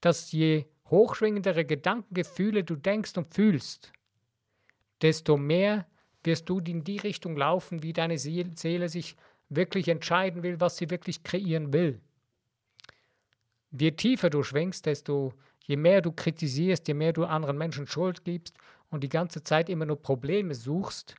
dass 0.00 0.32
je 0.32 0.66
hochschwingendere 0.90 1.64
Gedanken, 1.64 2.14
Gefühle 2.14 2.64
du 2.64 2.76
denkst 2.76 3.16
und 3.16 3.32
fühlst, 3.32 3.92
desto 5.02 5.36
mehr 5.36 5.86
wirst 6.24 6.48
du 6.48 6.58
in 6.58 6.84
die 6.84 6.98
Richtung 6.98 7.36
laufen, 7.36 7.82
wie 7.82 7.92
deine 7.92 8.18
Seele 8.18 8.88
sich 8.88 9.16
wirklich 9.48 9.88
entscheiden 9.88 10.42
will, 10.42 10.60
was 10.60 10.76
sie 10.76 10.90
wirklich 10.90 11.22
kreieren 11.22 11.72
will. 11.72 12.00
Je 13.70 13.92
tiefer 13.92 14.30
du 14.30 14.42
schwingst, 14.42 14.86
desto 14.86 15.32
je 15.64 15.76
mehr 15.76 16.02
du 16.02 16.12
kritisierst, 16.12 16.88
je 16.88 16.94
mehr 16.94 17.12
du 17.12 17.24
anderen 17.24 17.56
Menschen 17.56 17.86
Schuld 17.86 18.24
gibst 18.24 18.56
und 18.90 19.04
die 19.04 19.08
ganze 19.08 19.42
Zeit 19.44 19.68
immer 19.68 19.86
nur 19.86 20.02
Probleme 20.02 20.54
suchst, 20.54 21.14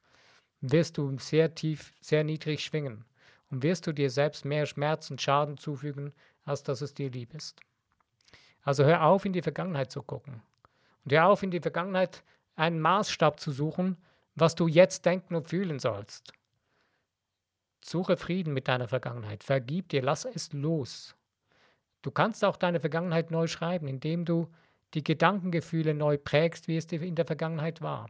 wirst 0.60 0.98
du 0.98 1.18
sehr 1.18 1.56
tief, 1.56 1.94
sehr 2.02 2.24
niedrig 2.24 2.64
schwingen 2.64 3.06
und 3.52 3.64
wirst 3.64 3.86
du 3.86 3.92
dir 3.92 4.10
selbst 4.10 4.46
mehr 4.46 4.66
Schmerz 4.66 5.12
und 5.12 5.22
Schaden 5.22 5.58
zufügen, 5.58 6.14
als 6.46 6.64
dass 6.64 6.82
es 6.82 6.94
dir 6.94 7.12
lieb 7.12 7.34
ist. 7.34 7.60
Also 8.64 8.84
hör 8.86 9.04
auf, 9.04 9.26
in 9.26 9.34
die 9.34 9.42
Vergangenheit 9.42 9.92
zu 9.92 10.02
gucken. 10.02 10.42
Und 11.04 11.12
hör 11.12 11.28
auf, 11.28 11.44
in 11.44 11.52
die 11.52 11.60
Vergangenheit 11.60 12.24
einen 12.56 12.80
Maßstab 12.80 13.40
zu 13.40 13.52
suchen, 13.52 13.98
was 14.36 14.56
du 14.56 14.68
jetzt 14.68 15.06
denken 15.06 15.36
und 15.36 15.50
fühlen 15.50 15.80
sollst. 15.80 16.34
Suche 17.84 18.16
Frieden 18.16 18.54
mit 18.54 18.68
deiner 18.68 18.88
Vergangenheit. 18.88 19.44
Vergib 19.44 19.90
dir, 19.90 20.02
lass 20.02 20.26
es 20.26 20.54
los. 20.54 21.16
Du 22.04 22.12
kannst 22.12 22.46
auch 22.46 22.58
deine 22.58 22.80
Vergangenheit 22.80 23.32
neu 23.32 23.48
schreiben, 23.48 23.88
indem 23.88 24.26
du 24.26 24.48
die 24.94 25.04
Gedankengefühle 25.04 25.94
neu 25.94 26.18
prägst, 26.18 26.68
wie 26.68 26.78
es 26.78 26.88
dir 26.88 27.02
in 27.02 27.16
der 27.16 27.26
Vergangenheit 27.26 27.82
war. 27.82 28.08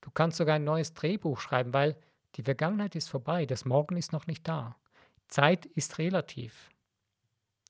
Du 0.00 0.10
kannst 0.10 0.38
sogar 0.38 0.56
ein 0.56 0.64
neues 0.64 0.94
Drehbuch 0.94 1.40
schreiben, 1.40 1.72
weil 1.74 1.96
die 2.36 2.42
Vergangenheit 2.42 2.94
ist 2.94 3.08
vorbei, 3.08 3.46
das 3.46 3.64
Morgen 3.64 3.96
ist 3.96 4.12
noch 4.12 4.26
nicht 4.26 4.46
da. 4.46 4.76
Zeit 5.28 5.66
ist 5.66 5.98
relativ. 5.98 6.70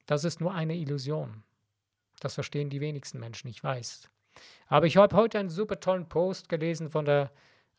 Das 0.06 0.24
ist 0.24 0.40
nur 0.40 0.54
eine 0.54 0.76
Illusion. 0.76 1.42
Das 2.20 2.34
verstehen 2.34 2.70
die 2.70 2.80
wenigsten 2.80 3.20
Menschen, 3.20 3.48
ich 3.48 3.62
weiß. 3.62 4.10
Aber 4.68 4.86
ich 4.86 4.96
habe 4.96 5.16
heute 5.16 5.38
einen 5.38 5.50
super 5.50 5.80
tollen 5.80 6.08
Post 6.08 6.48
gelesen 6.48 6.90
von 6.90 7.04
der, 7.04 7.30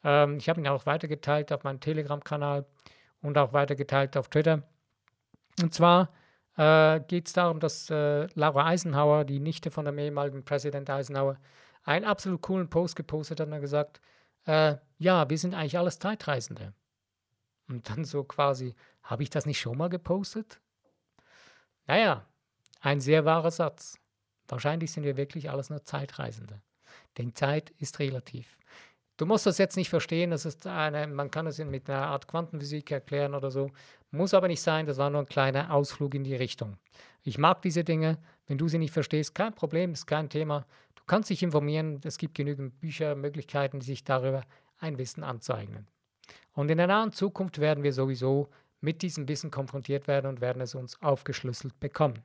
ähm, 0.03 0.37
ich 0.37 0.49
habe 0.49 0.59
ihn 0.59 0.67
auch 0.67 0.85
weitergeteilt 0.85 1.51
auf 1.51 1.63
meinem 1.63 1.79
Telegram-Kanal 1.79 2.65
und 3.21 3.37
auch 3.37 3.53
weitergeteilt 3.53 4.17
auf 4.17 4.29
Twitter. 4.29 4.63
Und 5.61 5.73
zwar 5.73 6.09
äh, 6.57 6.99
geht 7.01 7.27
es 7.27 7.33
darum, 7.33 7.59
dass 7.59 7.89
äh, 7.89 8.27
Laura 8.33 8.65
Eisenhower, 8.65 9.23
die 9.25 9.39
Nichte 9.39 9.71
von 9.71 9.85
dem 9.85 9.97
ehemaligen 9.97 10.43
Präsident 10.43 10.89
Eisenhower, 10.89 11.37
einen 11.83 12.05
absolut 12.05 12.41
coolen 12.41 12.69
Post 12.69 12.95
gepostet 12.95 13.39
hat 13.39 13.49
und 13.49 13.61
gesagt, 13.61 14.01
äh, 14.45 14.75
ja, 15.01 15.27
wir 15.31 15.37
sind 15.39 15.55
eigentlich 15.55 15.79
alles 15.79 15.97
Zeitreisende. 15.97 16.73
Und 17.67 17.89
dann 17.89 18.05
so 18.05 18.23
quasi, 18.23 18.75
habe 19.01 19.23
ich 19.23 19.31
das 19.31 19.47
nicht 19.47 19.59
schon 19.59 19.75
mal 19.77 19.89
gepostet? 19.89 20.61
Naja, 21.87 22.27
ein 22.81 23.01
sehr 23.01 23.25
wahrer 23.25 23.49
Satz. 23.49 23.97
Wahrscheinlich 24.47 24.91
sind 24.91 25.03
wir 25.03 25.17
wirklich 25.17 25.49
alles 25.49 25.71
nur 25.71 25.83
Zeitreisende. 25.83 26.61
Denn 27.17 27.33
Zeit 27.33 27.71
ist 27.79 27.97
relativ. 27.97 28.59
Du 29.17 29.25
musst 29.25 29.47
das 29.47 29.57
jetzt 29.57 29.75
nicht 29.75 29.89
verstehen, 29.89 30.29
das 30.29 30.45
ist 30.45 30.67
eine, 30.67 31.07
man 31.07 31.31
kann 31.31 31.47
es 31.47 31.57
mit 31.57 31.89
einer 31.89 32.05
Art 32.05 32.27
Quantenphysik 32.27 32.91
erklären 32.91 33.33
oder 33.33 33.49
so. 33.49 33.71
Muss 34.11 34.35
aber 34.35 34.47
nicht 34.47 34.61
sein, 34.61 34.85
das 34.85 34.97
war 34.97 35.09
nur 35.09 35.21
ein 35.21 35.27
kleiner 35.27 35.73
Ausflug 35.73 36.13
in 36.13 36.23
die 36.23 36.35
Richtung. 36.35 36.77
Ich 37.23 37.39
mag 37.39 37.63
diese 37.63 37.83
Dinge. 37.83 38.19
Wenn 38.45 38.59
du 38.59 38.67
sie 38.67 38.77
nicht 38.77 38.93
verstehst, 38.93 39.33
kein 39.33 39.55
Problem, 39.55 39.93
ist 39.93 40.05
kein 40.05 40.29
Thema. 40.29 40.67
Du 40.93 41.01
kannst 41.07 41.31
dich 41.31 41.41
informieren. 41.41 42.01
Es 42.03 42.19
gibt 42.19 42.35
genügend 42.35 42.79
Bücher, 42.79 43.15
Möglichkeiten, 43.15 43.81
sich 43.81 44.03
darüber 44.03 44.43
ein 44.81 44.97
Wissen 44.97 45.23
anzueignen. 45.23 45.87
Und 46.53 46.69
in 46.69 46.77
der 46.77 46.87
nahen 46.87 47.11
Zukunft 47.11 47.59
werden 47.59 47.83
wir 47.83 47.93
sowieso 47.93 48.49
mit 48.81 49.01
diesem 49.01 49.27
Wissen 49.27 49.51
konfrontiert 49.51 50.07
werden 50.07 50.27
und 50.27 50.41
werden 50.41 50.61
es 50.61 50.75
uns 50.75 51.01
aufgeschlüsselt 51.01 51.79
bekommen. 51.79 52.23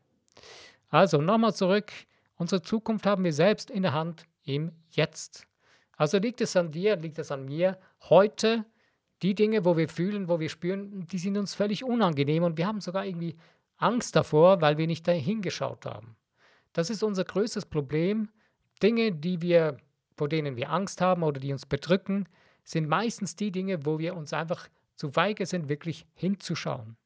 Also 0.89 1.21
nochmal 1.21 1.55
zurück. 1.55 1.93
Unsere 2.37 2.63
Zukunft 2.63 3.07
haben 3.07 3.25
wir 3.25 3.33
selbst 3.33 3.71
in 3.71 3.83
der 3.83 3.93
Hand 3.93 4.27
im 4.45 4.73
Jetzt. 4.91 5.47
Also 5.97 6.19
liegt 6.19 6.41
es 6.41 6.57
an 6.57 6.71
dir, 6.71 6.97
liegt 6.97 7.19
es 7.19 7.31
an 7.31 7.45
mir, 7.45 7.79
heute 8.09 8.65
die 9.23 9.35
Dinge, 9.35 9.65
wo 9.65 9.77
wir 9.77 9.89
fühlen, 9.89 10.29
wo 10.29 10.41
wir 10.41 10.51
spüren, 10.51 11.07
die 11.07 11.19
sind 11.19 11.39
uns 11.39 11.55
völlig 11.55 11.85
unangenehm 11.85 12.43
und 12.43 12.59
wir 12.59 12.67
haben 12.67 12.81
sogar 12.81 13.07
irgendwie 13.07 13.37
Angst 13.79 14.15
davor, 14.15 14.61
weil 14.61 14.79
wir 14.79 14.87
nicht 14.87 15.09
dahin 15.09 15.41
geschaut 15.41 15.87
haben. 15.87 16.17
Das 16.73 16.91
ist 16.91 17.03
unser 17.03 17.25
größtes 17.25 17.67
Problem. 17.67 18.29
Dinge, 18.83 19.13
die 19.13 19.41
wir, 19.41 19.79
vor 20.17 20.29
denen 20.29 20.57
wir 20.57 20.71
Angst 20.71 21.01
haben 21.01 21.23
oder 21.23 21.41
die 21.41 21.53
uns 21.53 21.65
bedrücken, 21.65 22.29
sind 22.67 22.89
meistens 22.89 23.37
die 23.37 23.53
Dinge, 23.53 23.87
wo 23.87 23.99
wir 23.99 24.17
uns 24.17 24.33
einfach 24.33 24.69
zu 24.97 25.11
feige 25.11 25.47
sind, 25.47 25.69
wirklich 25.69 26.05
hinzuschauen. 26.15 26.97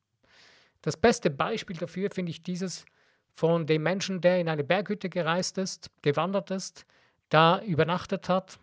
Das 0.81 0.97
beste 0.97 1.29
Beispiel 1.31 1.77
dafür 1.77 2.11
finde 2.11 2.31
ich 2.31 2.43
dieses 2.43 2.87
von 3.33 3.67
dem 3.67 3.83
Menschen, 3.83 4.21
der 4.21 4.41
in 4.41 4.49
eine 4.49 4.65
Berghütte 4.65 5.11
gereist 5.11 5.59
ist, 5.59 5.91
gewandert 6.03 6.51
ist, 6.51 6.87
da 7.29 7.61
übernachtet 7.63 8.29
hat 8.29 8.59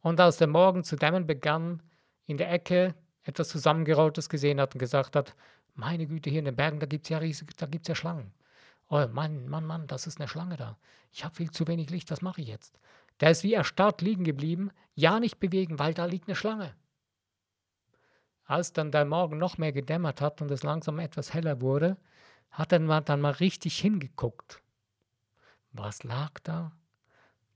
und 0.00 0.18
als 0.18 0.38
der 0.38 0.48
Morgen 0.48 0.82
zu 0.82 0.96
dämmern 0.96 1.26
begann, 1.26 1.82
in 2.26 2.38
der 2.38 2.50
Ecke 2.50 2.94
etwas 3.24 3.50
Zusammengerolltes 3.50 4.28
gesehen 4.28 4.60
hat 4.60 4.74
und 4.74 4.78
gesagt 4.78 5.14
hat, 5.14 5.36
meine 5.74 6.06
Güte, 6.06 6.30
hier 6.30 6.40
in 6.40 6.46
den 6.46 6.56
Bergen, 6.56 6.80
da 6.80 6.86
gibt 6.86 7.04
es 7.04 7.10
ja 7.10 7.18
riesig, 7.18 7.56
da 7.56 7.66
gibt's 7.66 7.88
ja 7.88 7.94
Schlangen. 7.94 8.32
Oh 8.88 9.06
Mann, 9.08 9.46
Mann, 9.46 9.64
Mann, 9.64 9.86
das 9.86 10.06
ist 10.06 10.18
eine 10.18 10.28
Schlange 10.28 10.56
da. 10.56 10.76
Ich 11.12 11.24
habe 11.24 11.34
viel 11.34 11.50
zu 11.50 11.66
wenig 11.66 11.90
Licht, 11.90 12.10
was 12.10 12.22
mache 12.22 12.40
ich 12.40 12.48
jetzt? 12.48 12.78
Der 13.22 13.30
ist 13.30 13.44
wie 13.44 13.54
erstarrt 13.54 14.02
liegen 14.02 14.24
geblieben, 14.24 14.72
ja 14.94 15.20
nicht 15.20 15.38
bewegen, 15.38 15.78
weil 15.78 15.94
da 15.94 16.06
liegt 16.06 16.26
eine 16.26 16.34
Schlange. 16.34 16.74
Als 18.44 18.72
dann 18.72 18.90
der 18.90 19.04
Morgen 19.04 19.38
noch 19.38 19.58
mehr 19.58 19.70
gedämmert 19.70 20.20
hat 20.20 20.42
und 20.42 20.50
es 20.50 20.64
langsam 20.64 20.98
etwas 20.98 21.32
heller 21.32 21.60
wurde, 21.60 21.96
hat 22.50 22.72
er 22.72 23.00
dann 23.00 23.20
mal 23.20 23.30
richtig 23.30 23.78
hingeguckt. 23.78 24.60
Was 25.70 26.02
lag 26.02 26.32
da? 26.42 26.72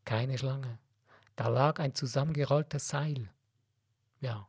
Keine 0.05 0.39
Schlange. 0.39 0.79
Da 1.35 1.49
lag 1.49 1.81
ein 1.81 1.97
zusammengerolltes 1.97 2.87
Seil. 2.87 3.29
Ja, 4.21 4.47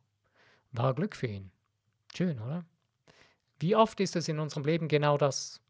war 0.72 0.94
Glück 0.94 1.16
für 1.16 1.28
ihn. 1.28 1.52
Schön, 2.16 2.40
oder? 2.40 2.64
Wie 3.60 3.76
oft 3.76 4.00
ist 4.00 4.16
es 4.16 4.28
in 4.28 4.38
unserem 4.38 4.66
Leben 4.66 4.88
genau 4.88 5.18
das? 5.18 5.62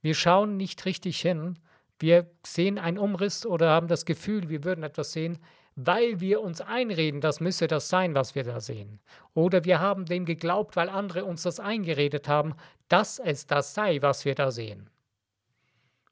Wir 0.00 0.14
schauen 0.14 0.56
nicht 0.56 0.84
richtig 0.84 1.20
hin, 1.20 1.58
wir 2.02 2.30
sehen 2.44 2.78
einen 2.78 2.98
Umriss 2.98 3.46
oder 3.46 3.70
haben 3.70 3.88
das 3.88 4.04
Gefühl, 4.04 4.48
wir 4.48 4.64
würden 4.64 4.84
etwas 4.84 5.12
sehen, 5.12 5.38
weil 5.74 6.20
wir 6.20 6.42
uns 6.42 6.60
einreden, 6.60 7.20
das 7.20 7.40
müsse 7.40 7.66
das 7.66 7.88
sein, 7.88 8.14
was 8.14 8.34
wir 8.34 8.44
da 8.44 8.60
sehen. 8.60 9.00
Oder 9.34 9.64
wir 9.64 9.80
haben 9.80 10.04
dem 10.04 10.26
geglaubt, 10.26 10.76
weil 10.76 10.90
andere 10.90 11.24
uns 11.24 11.42
das 11.44 11.60
eingeredet 11.60 12.28
haben, 12.28 12.54
dass 12.88 13.18
es 13.18 13.46
das 13.46 13.72
sei, 13.72 14.02
was 14.02 14.24
wir 14.24 14.34
da 14.34 14.50
sehen. 14.50 14.90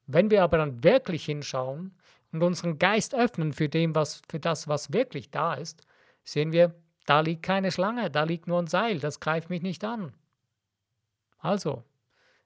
Wenn 0.07 0.31
wir 0.31 0.43
aber 0.43 0.57
dann 0.57 0.83
wirklich 0.83 1.25
hinschauen 1.25 1.95
und 2.31 2.41
unseren 2.41 2.79
Geist 2.79 3.13
öffnen 3.13 3.53
für, 3.53 3.69
dem, 3.69 3.93
was, 3.93 4.21
für 4.27 4.39
das, 4.39 4.67
was 4.67 4.91
wirklich 4.93 5.29
da 5.29 5.53
ist, 5.53 5.85
sehen 6.23 6.51
wir, 6.51 6.73
da 7.05 7.19
liegt 7.19 7.43
keine 7.43 7.71
Schlange, 7.71 8.09
da 8.09 8.23
liegt 8.23 8.47
nur 8.47 8.59
ein 8.59 8.67
Seil, 8.67 8.99
das 8.99 9.19
greift 9.19 9.49
mich 9.49 9.61
nicht 9.61 9.83
an. 9.83 10.13
Also, 11.37 11.83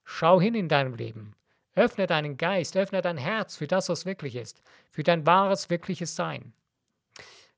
schau 0.03 0.41
hin 0.41 0.55
in 0.55 0.67
deinem 0.67 0.95
Leben. 0.95 1.35
Öffne 1.75 2.07
deinen 2.07 2.37
Geist, 2.37 2.77
öffne 2.77 3.01
dein 3.01 3.17
Herz 3.17 3.57
für 3.57 3.67
das, 3.67 3.89
was 3.89 4.05
wirklich 4.05 4.35
ist, 4.35 4.61
für 4.91 5.03
dein 5.03 5.25
wahres, 5.25 5.69
wirkliches 5.69 6.15
Sein. 6.15 6.53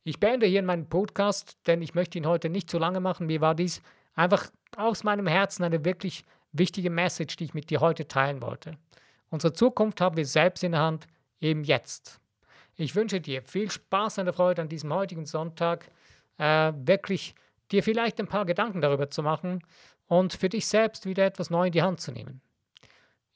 Ich 0.04 0.20
beende 0.20 0.48
hier 0.48 0.64
meinen 0.64 0.90
Podcast, 0.90 1.58
denn 1.68 1.82
ich 1.82 1.94
möchte 1.94 2.18
ihn 2.18 2.26
heute 2.26 2.50
nicht 2.50 2.70
zu 2.70 2.80
lange 2.80 3.00
machen. 3.00 3.28
Mir 3.28 3.42
war 3.42 3.54
dies 3.54 3.82
einfach 4.16 4.50
aus 4.76 5.04
meinem 5.04 5.28
Herzen 5.28 5.64
eine 5.64 5.86
wirklich 5.86 6.24
wichtige 6.52 6.90
Message, 6.90 7.36
die 7.36 7.44
ich 7.46 7.54
mit 7.54 7.70
dir 7.70 7.82
heute 7.82 8.08
teilen 8.08 8.42
wollte. 8.42 8.78
Unsere 9.30 9.54
Zukunft 9.54 10.02
haben 10.02 10.18
wir 10.18 10.26
selbst 10.26 10.64
in 10.64 10.72
der 10.72 10.82
Hand, 10.82 11.08
eben 11.40 11.64
jetzt. 11.64 12.20
Ich 12.76 12.96
wünsche 12.96 13.20
dir 13.20 13.42
viel 13.44 13.70
Spaß 13.70 14.20
und 14.20 14.34
Freude 14.34 14.62
an 14.62 14.70
diesem 14.70 14.94
heutigen 14.94 15.26
Sonntag, 15.26 15.90
äh, 16.38 16.72
wirklich 16.76 17.36
dir 17.72 17.84
vielleicht 17.84 18.20
ein 18.20 18.28
paar 18.28 18.46
Gedanken 18.46 18.82
darüber 18.82 19.10
zu 19.10 19.24
machen 19.24 19.62
und 20.08 20.34
für 20.34 20.50
dich 20.50 20.68
selbst 20.68 21.06
wieder 21.06 21.26
etwas 21.26 21.50
neu 21.50 21.68
in 21.68 21.74
die 21.74 21.82
Hand 21.82 22.00
zu 22.02 22.12
nehmen. 22.12 22.42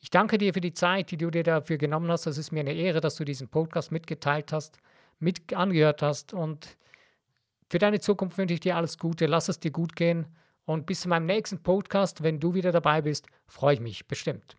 Ich 0.02 0.10
danke 0.10 0.38
dir 0.38 0.54
für 0.54 0.62
die 0.62 0.74
Zeit, 0.74 1.12
die 1.12 1.18
du 1.18 1.30
dir 1.30 1.44
dafür 1.44 1.78
genommen 1.78 2.12
hast. 2.12 2.26
Es 2.26 2.38
ist 2.38 2.52
mir 2.52 2.62
eine 2.62 2.74
Ehre, 2.74 3.02
dass 3.02 3.16
du 3.16 3.24
diesen 3.24 3.48
Podcast 3.48 3.92
mitgeteilt 3.92 4.52
hast 4.52 4.80
mit 5.22 5.54
angehört 5.54 6.02
hast. 6.02 6.34
Und 6.34 6.78
für 7.70 7.78
deine 7.78 8.00
Zukunft 8.00 8.38
wünsche 8.38 8.56
ich 8.56 8.60
dir 8.60 8.76
alles 8.76 8.98
Gute. 8.98 9.28
Lass 9.28 9.48
es 9.48 9.60
dir 9.60 9.72
gut 9.72 9.96
gehen. 9.96 10.26
Und 10.66 10.86
bis 10.86 11.02
zu 11.02 11.10
meinem 11.10 11.28
nächsten 11.28 11.62
Podcast, 11.62 12.24
wenn 12.24 12.40
du 12.40 12.54
wieder 12.54 12.72
dabei 12.72 13.02
bist, 13.02 13.28
freue 13.48 13.76
ich 13.76 13.80
mich 13.80 14.08
bestimmt. 14.08 14.58